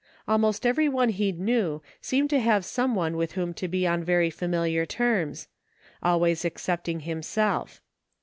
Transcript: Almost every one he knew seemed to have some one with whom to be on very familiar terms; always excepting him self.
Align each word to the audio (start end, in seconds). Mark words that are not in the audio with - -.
Almost 0.27 0.65
every 0.65 0.89
one 0.89 1.09
he 1.09 1.31
knew 1.31 1.83
seemed 2.01 2.31
to 2.31 2.39
have 2.39 2.65
some 2.65 2.95
one 2.95 3.15
with 3.17 3.33
whom 3.33 3.53
to 3.53 3.67
be 3.67 3.85
on 3.85 4.03
very 4.03 4.31
familiar 4.31 4.83
terms; 4.83 5.47
always 6.01 6.43
excepting 6.43 7.01
him 7.01 7.21
self. 7.21 7.83